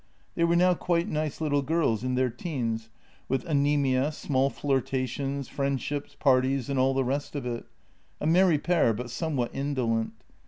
[0.33, 2.89] They were now quite nice little girls in their teens,
[3.29, 7.67] with anæmia, small flirtations, friendships, parties, and all the rest of it—
[8.19, 10.13] a merry pair, but somewhat indolent.